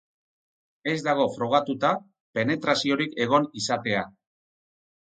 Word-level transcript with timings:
Ez 0.93 0.95
dago 1.07 1.27
frogatuta 1.35 1.93
penetraziorik 2.39 3.17
egon 3.29 3.49
izatea. 3.65 4.07